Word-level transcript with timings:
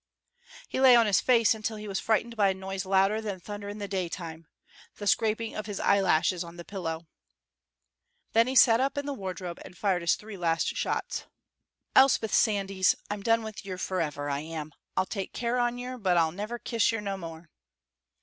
He 0.67 0.79
lay 0.81 0.95
on 0.95 1.05
his 1.05 1.21
face 1.21 1.53
until 1.53 1.77
he 1.77 1.87
was 1.87 1.99
frightened 1.99 2.35
by 2.35 2.49
a 2.49 2.53
noise 2.55 2.87
louder 2.87 3.21
than 3.21 3.39
thunder 3.39 3.69
in 3.69 3.77
the 3.77 3.87
daytime 3.87 4.47
the 4.95 5.05
scraping 5.05 5.53
of 5.55 5.67
his 5.67 5.79
eyelashes 5.79 6.43
on 6.43 6.57
the 6.57 6.65
pillow. 6.65 7.05
Then 8.33 8.47
he 8.47 8.55
sat 8.55 8.79
up 8.79 8.97
in 8.97 9.05
the 9.05 9.13
wardrobe 9.13 9.59
and 9.63 9.77
fired 9.77 10.01
his 10.01 10.15
three 10.15 10.37
last 10.37 10.69
shots. 10.75 11.27
"Elspeth 11.95 12.33
Sandys, 12.33 12.95
I'm 13.11 13.21
done 13.21 13.43
with 13.43 13.63
yer 13.63 13.77
forever, 13.77 14.27
I 14.27 14.39
am. 14.39 14.71
I'll 14.97 15.05
take 15.05 15.33
care 15.33 15.59
on 15.59 15.77
yer, 15.77 15.99
but 15.99 16.17
I'll 16.17 16.31
never 16.31 16.57
kiss 16.57 16.91
yer 16.91 16.99
no 16.99 17.15
more. 17.15 17.51